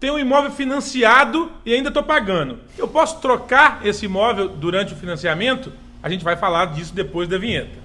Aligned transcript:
tenho 0.00 0.14
um 0.14 0.18
imóvel 0.18 0.50
financiado 0.50 1.52
e 1.64 1.74
ainda 1.74 1.88
estou 1.88 2.02
pagando. 2.02 2.58
Eu 2.78 2.88
posso 2.88 3.20
trocar 3.20 3.86
esse 3.86 4.06
imóvel 4.06 4.48
durante 4.48 4.94
o 4.94 4.96
financiamento? 4.96 5.70
A 6.02 6.08
gente 6.08 6.24
vai 6.24 6.36
falar 6.36 6.72
disso 6.72 6.94
depois 6.94 7.28
da 7.28 7.36
vinheta. 7.36 7.78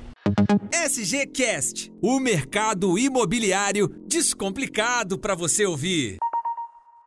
SG 0.72 1.28
Cast, 1.28 1.92
o 2.02 2.18
mercado 2.20 2.98
imobiliário 2.98 3.94
descomplicado 4.08 5.18
para 5.18 5.36
você 5.36 5.66
ouvir. 5.66 6.18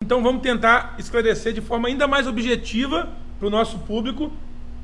Então 0.05 0.23
vamos 0.23 0.43
tentar 0.43 0.95
esclarecer 0.99 1.55
de 1.55 1.63
forma 1.63 1.89
ainda 1.89 2.07
mais 2.07 2.27
objetiva 2.27 3.09
para 3.39 3.49
o 3.49 3.51
nosso 3.51 3.79
público. 3.81 4.31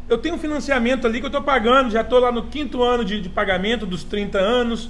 Eu 0.08 0.16
tenho 0.16 0.36
um 0.36 0.38
financiamento 0.38 1.06
ali 1.06 1.18
que 1.18 1.26
eu 1.26 1.28
estou 1.28 1.42
pagando, 1.42 1.90
já 1.90 2.00
estou 2.00 2.18
lá 2.18 2.32
no 2.32 2.46
quinto 2.46 2.82
ano 2.82 3.04
de, 3.04 3.20
de 3.20 3.28
pagamento 3.28 3.84
dos 3.84 4.02
30 4.04 4.38
anos. 4.38 4.88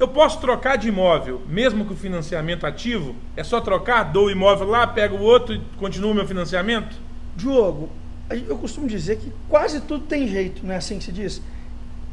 Eu 0.00 0.08
posso 0.08 0.40
trocar 0.40 0.78
de 0.78 0.88
imóvel, 0.88 1.42
mesmo 1.46 1.84
com 1.84 1.92
o 1.92 1.96
financiamento 1.96 2.66
ativo? 2.66 3.14
É 3.36 3.44
só 3.44 3.60
trocar, 3.60 4.04
dou 4.04 4.28
o 4.28 4.30
imóvel 4.30 4.66
lá, 4.66 4.86
pego 4.86 5.16
o 5.16 5.20
outro 5.20 5.54
e 5.54 5.60
continuo 5.78 6.12
o 6.12 6.14
meu 6.14 6.26
financiamento? 6.26 6.96
Diogo, 7.36 7.90
eu 8.30 8.56
costumo 8.56 8.88
dizer 8.88 9.18
que 9.18 9.30
quase 9.46 9.78
tudo 9.82 10.06
tem 10.06 10.26
jeito, 10.26 10.64
não 10.64 10.72
é 10.72 10.78
assim 10.78 10.96
que 10.96 11.04
se 11.04 11.12
diz? 11.12 11.42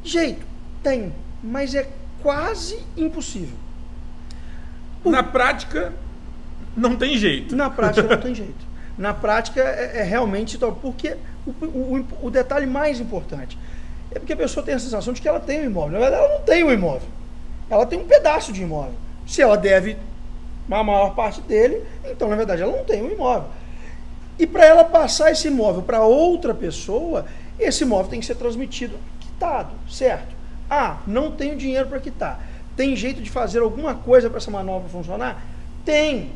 Jeito, 0.04 0.46
tem, 0.84 1.14
mas 1.42 1.74
é 1.74 1.90
quase 2.22 2.78
impossível. 2.98 3.56
Na 5.06 5.24
prática, 5.24 5.94
não 6.76 6.98
tem 6.98 7.18
jeito. 7.18 7.56
Na 7.56 7.70
prática 7.70 8.06
não 8.06 8.20
tem 8.22 8.36
jeito. 8.36 8.68
Na 8.98 9.14
prática 9.14 9.62
é, 9.62 10.00
é 10.00 10.04
realmente 10.04 10.58
porque 10.82 11.16
o, 11.46 11.52
o, 11.66 12.06
o, 12.24 12.30
detalhe 12.30 12.66
mais 12.66 13.00
importante 13.00 13.58
é 14.12 14.20
porque 14.20 14.34
a 14.34 14.38
pessoa 14.38 14.66
tem 14.66 14.76
a 14.76 14.80
sensação 14.80 15.14
de 15.14 15.22
que 15.22 15.28
ela 15.28 15.40
tem 15.40 15.62
um 15.62 15.66
imóvel. 15.68 15.94
Na 15.94 16.00
verdade, 16.00 16.22
ela 16.22 16.38
não 16.38 16.44
tem 16.44 16.66
um 16.66 16.72
imóvel. 16.74 17.17
Ela 17.70 17.86
tem 17.86 18.00
um 18.00 18.06
pedaço 18.06 18.52
de 18.52 18.62
imóvel. 18.62 18.96
Se 19.26 19.42
ela 19.42 19.58
deve 19.58 19.98
a 20.70 20.84
maior 20.84 21.16
parte 21.16 21.42
dele, 21.42 21.84
então 22.06 22.28
na 22.28 22.36
verdade 22.36 22.62
ela 22.62 22.76
não 22.76 22.84
tem 22.84 23.02
um 23.02 23.12
imóvel. 23.12 23.50
E 24.40 24.46
para 24.46 24.66
ela 24.66 24.84
passar 24.84 25.32
esse 25.32 25.48
imóvel 25.48 25.82
para 25.82 26.04
outra 26.04 26.54
pessoa, 26.54 27.26
esse 27.60 27.84
imóvel 27.84 28.10
tem 28.10 28.20
que 28.20 28.26
ser 28.26 28.36
transmitido 28.36 28.96
quitado, 29.20 29.72
certo? 29.90 30.36
Ah, 30.70 30.98
não 31.08 31.32
tenho 31.32 31.56
dinheiro 31.56 31.88
para 31.88 32.00
quitar. 32.00 32.40
Tem 32.76 32.96
jeito 32.96 33.22
de 33.22 33.30
fazer 33.30 33.60
alguma 33.60 33.96
coisa 33.96 34.30
para 34.30 34.38
essa 34.38 34.52
manobra 34.52 34.90
funcionar? 34.90 35.44
Tem. 35.84 36.32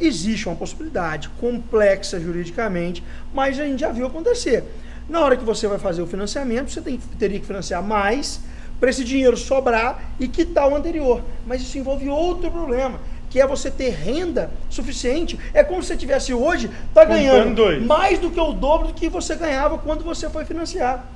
Existe 0.00 0.48
uma 0.48 0.54
possibilidade 0.54 1.28
complexa 1.40 2.20
juridicamente, 2.20 3.02
mas 3.32 3.58
a 3.58 3.64
gente 3.64 3.80
já 3.80 3.90
viu 3.90 4.06
acontecer. 4.06 4.64
Na 5.08 5.20
hora 5.22 5.36
que 5.36 5.44
você 5.44 5.66
vai 5.66 5.78
fazer 5.78 6.02
o 6.02 6.06
financiamento, 6.06 6.70
você 6.70 6.80
tem, 6.80 6.98
teria 7.18 7.40
que 7.40 7.46
financiar 7.46 7.82
mais 7.82 8.40
para 8.80 8.90
esse 8.90 9.04
dinheiro 9.04 9.36
sobrar 9.36 10.12
e 10.18 10.28
quitar 10.28 10.68
o 10.68 10.74
anterior. 10.74 11.22
Mas 11.46 11.62
isso 11.62 11.78
envolve 11.78 12.08
outro 12.08 12.50
problema, 12.50 13.00
que 13.30 13.40
é 13.40 13.46
você 13.46 13.70
ter 13.70 13.90
renda 13.90 14.50
suficiente. 14.70 15.38
É 15.52 15.62
como 15.62 15.82
se 15.82 15.88
você 15.88 15.96
tivesse 15.96 16.32
hoje, 16.32 16.70
tá 16.94 17.04
ganhando 17.04 17.62
mais 17.86 18.18
do 18.18 18.30
que 18.30 18.40
o 18.40 18.52
dobro 18.52 18.88
do 18.88 18.94
que 18.94 19.08
você 19.08 19.34
ganhava 19.34 19.78
quando 19.78 20.04
você 20.04 20.28
foi 20.28 20.44
financiar. 20.44 21.06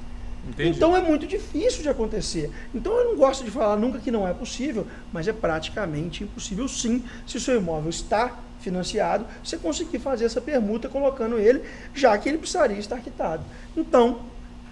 Entendi. 0.49 0.71
Então 0.71 0.97
é 0.97 1.01
muito 1.01 1.27
difícil 1.27 1.83
de 1.83 1.89
acontecer. 1.89 2.51
Então 2.75 2.93
eu 2.97 3.11
não 3.11 3.17
gosto 3.17 3.45
de 3.45 3.51
falar 3.51 3.77
nunca 3.77 3.99
que 3.99 4.11
não 4.11 4.27
é 4.27 4.35
possível, 4.35 4.87
mas 5.13 5.29
é 5.29 5.33
praticamente 5.33 6.25
impossível 6.25 6.67
sim, 6.67 7.05
se 7.27 7.37
o 7.37 7.41
seu 7.41 7.59
imóvel 7.59 7.91
está 7.91 8.39
financiado, 8.59 9.27
você 9.43 9.57
conseguir 9.57 9.99
fazer 9.99 10.25
essa 10.25 10.41
permuta 10.41 10.89
colocando 10.89 11.39
ele, 11.39 11.63
já 11.95 12.17
que 12.19 12.29
ele 12.29 12.39
precisaria 12.39 12.79
estar 12.79 12.99
quitado. 13.01 13.45
Então, 13.77 14.21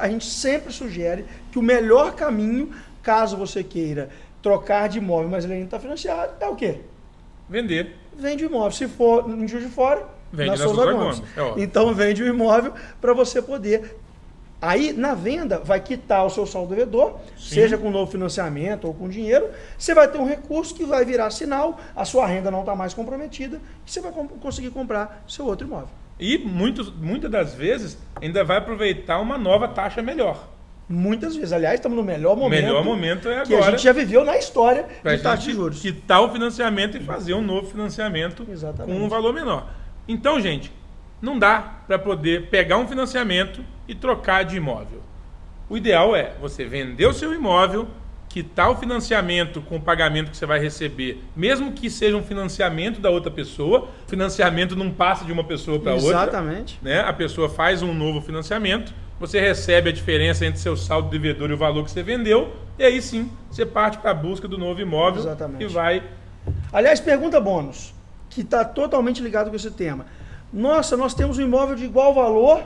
a 0.00 0.08
gente 0.08 0.24
sempre 0.24 0.72
sugere 0.72 1.24
que 1.52 1.58
o 1.58 1.62
melhor 1.62 2.14
caminho, 2.14 2.74
caso 3.02 3.36
você 3.36 3.62
queira 3.62 4.08
trocar 4.42 4.88
de 4.88 4.98
imóvel, 4.98 5.28
mas 5.28 5.44
ele 5.44 5.54
ainda 5.54 5.66
está 5.66 5.78
financiado, 5.78 6.32
é 6.40 6.48
o 6.48 6.56
quê? 6.56 6.80
Vender. 7.48 7.96
Vende 8.16 8.44
o 8.44 8.48
imóvel. 8.48 8.72
Se 8.72 8.88
for 8.88 9.28
em 9.28 9.46
Juiz 9.46 9.64
de 9.64 9.70
Fora, 9.70 10.06
vende 10.32 10.50
na 10.50 10.56
Souza 10.56 10.92
Gomes. 10.92 11.22
É 11.36 11.62
então 11.62 11.94
vende 11.94 12.22
o 12.22 12.26
imóvel 12.26 12.72
para 13.00 13.12
você 13.12 13.42
poder 13.42 13.98
Aí, 14.62 14.92
na 14.92 15.14
venda, 15.14 15.58
vai 15.58 15.80
quitar 15.80 16.24
o 16.26 16.28
seu 16.28 16.44
saldo 16.44 16.74
devedor, 16.74 17.18
Sim. 17.36 17.54
seja 17.54 17.78
com 17.78 17.90
novo 17.90 18.12
financiamento 18.12 18.86
ou 18.86 18.92
com 18.92 19.08
dinheiro. 19.08 19.48
Você 19.78 19.94
vai 19.94 20.06
ter 20.06 20.18
um 20.18 20.26
recurso 20.26 20.74
que 20.74 20.84
vai 20.84 21.02
virar 21.02 21.30
sinal, 21.30 21.80
a 21.96 22.04
sua 22.04 22.26
renda 22.26 22.50
não 22.50 22.60
está 22.60 22.76
mais 22.76 22.92
comprometida, 22.92 23.58
e 23.86 23.90
você 23.90 24.02
vai 24.02 24.12
conseguir 24.12 24.70
comprar 24.70 25.24
seu 25.26 25.46
outro 25.46 25.66
imóvel. 25.66 25.88
E 26.20 26.36
muitos, 26.38 26.92
muitas 26.92 27.30
das 27.30 27.54
vezes 27.54 27.98
ainda 28.20 28.44
vai 28.44 28.58
aproveitar 28.58 29.18
uma 29.18 29.38
nova 29.38 29.66
taxa 29.66 30.02
melhor. 30.02 30.48
Muitas 30.86 31.34
vezes. 31.34 31.52
Aliás, 31.52 31.76
estamos 31.76 31.96
no 31.96 32.04
melhor 32.04 32.36
momento. 32.36 32.62
O 32.62 32.66
melhor 32.66 32.84
momento 32.84 33.28
é 33.28 33.38
agora. 33.40 33.46
Que 33.46 33.54
a 33.54 33.70
gente 33.70 33.82
já 33.82 33.92
viveu 33.92 34.24
na 34.24 34.36
história 34.36 34.86
de 35.04 35.18
taxa 35.18 35.44
de 35.44 35.52
juros. 35.52 35.80
Quitar 35.80 36.20
o 36.20 36.30
financiamento 36.30 36.96
e 36.96 37.00
fazer 37.00 37.32
um 37.32 37.40
novo 37.40 37.70
financiamento 37.70 38.46
Exatamente. 38.50 38.98
com 38.98 39.04
um 39.04 39.08
valor 39.08 39.32
menor. 39.32 39.70
Então, 40.06 40.40
gente, 40.40 40.72
não 41.22 41.38
dá 41.38 41.60
para 41.86 41.98
poder 41.98 42.48
pegar 42.50 42.76
um 42.76 42.88
financiamento 42.88 43.64
e 43.86 43.94
trocar 43.94 44.44
de 44.44 44.56
imóvel. 44.56 45.00
O 45.68 45.76
ideal 45.76 46.16
é 46.16 46.34
você 46.40 46.64
vender 46.64 47.06
o 47.06 47.14
seu 47.14 47.32
imóvel, 47.32 47.86
quitar 48.30 48.70
o 48.70 48.76
financiamento 48.76 49.60
com 49.60 49.76
o 49.76 49.80
pagamento 49.80 50.30
que 50.30 50.36
você 50.36 50.46
vai 50.46 50.60
receber, 50.60 51.20
mesmo 51.34 51.72
que 51.72 51.90
seja 51.90 52.16
um 52.16 52.22
financiamento 52.22 53.00
da 53.00 53.10
outra 53.10 53.30
pessoa. 53.30 53.88
O 54.06 54.08
financiamento 54.08 54.76
não 54.76 54.92
passa 54.92 55.24
de 55.24 55.32
uma 55.32 55.42
pessoa 55.42 55.80
para 55.80 55.94
outra. 55.94 56.08
Exatamente. 56.10 56.78
Né? 56.80 57.00
A 57.00 57.12
pessoa 57.12 57.48
faz 57.48 57.82
um 57.82 57.92
novo 57.92 58.20
financiamento, 58.20 58.94
você 59.18 59.40
recebe 59.40 59.90
a 59.90 59.92
diferença 59.92 60.46
entre 60.46 60.60
seu 60.60 60.76
saldo 60.76 61.10
devedor 61.10 61.50
e 61.50 61.54
o 61.54 61.56
valor 61.56 61.84
que 61.84 61.90
você 61.90 62.04
vendeu, 62.04 62.54
e 62.78 62.84
aí 62.84 63.02
sim 63.02 63.28
você 63.50 63.66
parte 63.66 63.98
para 63.98 64.12
a 64.12 64.14
busca 64.14 64.46
do 64.46 64.56
novo 64.56 64.80
imóvel 64.80 65.22
Exatamente. 65.22 65.64
e 65.64 65.66
vai. 65.66 66.02
Aliás, 66.72 67.00
pergunta 67.00 67.40
bônus, 67.40 67.92
que 68.30 68.42
está 68.42 68.64
totalmente 68.64 69.20
ligado 69.20 69.50
com 69.50 69.56
esse 69.56 69.72
tema. 69.72 70.06
Nossa, 70.52 70.96
nós 70.96 71.14
temos 71.14 71.36
um 71.36 71.42
imóvel 71.42 71.74
de 71.74 71.84
igual 71.84 72.14
valor 72.14 72.62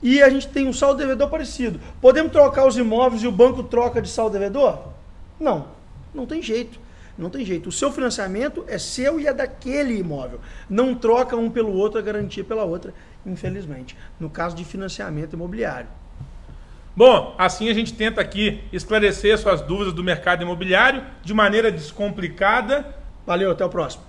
e 0.00 0.22
a 0.22 0.30
gente 0.30 0.46
tem 0.46 0.68
um 0.68 0.72
saldo 0.72 0.98
devedor 0.98 1.28
parecido. 1.28 1.80
Podemos 2.00 2.30
trocar 2.30 2.64
os 2.64 2.76
imóveis 2.76 3.24
e 3.24 3.26
o 3.26 3.32
banco 3.32 3.64
troca 3.64 4.00
de 4.00 4.08
saldo 4.08 4.34
devedor? 4.34 4.90
Não, 5.40 5.68
não 6.14 6.26
tem 6.26 6.42
jeito. 6.42 6.78
Não 7.16 7.28
tem 7.28 7.44
jeito. 7.44 7.68
O 7.68 7.72
seu 7.72 7.90
financiamento 7.92 8.64
é 8.68 8.78
seu 8.78 9.20
e 9.20 9.26
é 9.26 9.32
daquele 9.32 9.98
imóvel. 9.98 10.40
Não 10.68 10.94
troca 10.94 11.36
um 11.36 11.50
pelo 11.50 11.72
outro 11.72 11.98
a 11.98 12.02
garantia 12.02 12.44
pela 12.44 12.64
outra, 12.64 12.94
infelizmente. 13.26 13.96
No 14.18 14.30
caso 14.30 14.56
de 14.56 14.64
financiamento 14.64 15.34
imobiliário. 15.34 15.88
Bom, 16.96 17.34
assim 17.38 17.68
a 17.68 17.74
gente 17.74 17.92
tenta 17.94 18.20
aqui 18.20 18.60
esclarecer 18.72 19.38
suas 19.38 19.60
dúvidas 19.60 19.92
do 19.92 20.02
mercado 20.02 20.42
imobiliário 20.42 21.04
de 21.22 21.32
maneira 21.32 21.70
descomplicada. 21.70 22.94
Valeu, 23.26 23.50
até 23.50 23.64
o 23.64 23.68
próximo. 23.68 24.02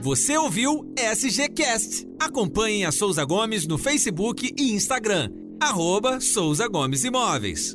Você 0.00 0.36
ouviu 0.36 0.92
SGCast. 0.96 2.06
Acompanhe 2.20 2.84
a 2.84 2.92
Souza 2.92 3.24
Gomes 3.24 3.66
no 3.66 3.78
Facebook 3.78 4.54
e 4.58 4.72
Instagram. 4.72 5.30
Arroba 5.60 6.20
Souza 6.20 6.68
Gomes 6.68 7.04
Imóveis. 7.04 7.74